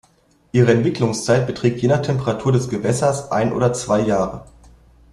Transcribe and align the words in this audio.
Ihre 0.51 0.71
Entwicklungszeit 0.73 1.45
beträgt 1.45 1.79
je 1.83 1.87
nach 1.87 2.01
Temperatur 2.01 2.51
des 2.51 2.69
Gewässers 2.69 3.31
ein 3.31 3.53
oder 3.53 3.71
zwei 3.71 3.99
Jahre. 3.99 4.45